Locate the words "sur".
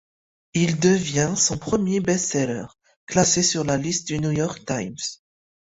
3.43-3.63